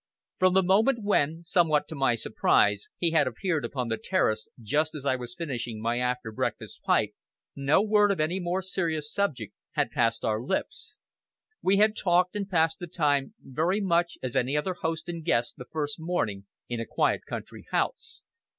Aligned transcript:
From 0.39 0.55
the 0.55 0.63
moment 0.63 1.03
when, 1.03 1.43
somewhat 1.43 1.87
to 1.89 1.95
my 1.95 2.15
surprise, 2.15 2.87
he 2.97 3.11
had 3.11 3.27
appeared 3.27 3.63
upon 3.63 3.87
the 3.87 3.99
terrace 3.99 4.49
just 4.59 4.95
as 4.95 5.05
I 5.05 5.15
was 5.15 5.35
finishing 5.35 5.79
my 5.79 5.99
after 5.99 6.31
breakfast 6.31 6.81
pipe, 6.81 7.11
no 7.55 7.83
word 7.83 8.09
of 8.09 8.19
any 8.19 8.39
more 8.39 8.63
serious 8.63 9.13
subject 9.13 9.53
had 9.73 9.91
passed 9.91 10.25
our 10.25 10.41
lips. 10.41 10.95
We 11.61 11.77
had 11.77 11.95
talked 11.95 12.35
and 12.35 12.49
passed 12.49 12.79
the 12.79 12.87
time 12.87 13.35
very 13.39 13.79
much 13.79 14.17
as 14.23 14.35
any 14.35 14.57
other 14.57 14.73
host 14.73 15.07
and 15.07 15.23
guest 15.23 15.57
the 15.57 15.65
first 15.65 15.99
morning 15.99 16.47
in 16.67 16.79
a 16.79 16.87
quiet 16.87 17.27
country 17.27 17.67
house. 17.69 18.23